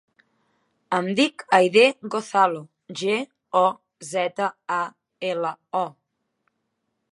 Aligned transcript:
Em 0.99 1.09
dic 1.19 1.43
Aidé 1.57 1.83
Gozalo: 2.15 2.63
ge, 3.03 3.19
o, 3.61 3.63
zeta, 4.15 4.49
a, 4.79 4.83
ela, 5.35 5.55
o. 5.85 5.85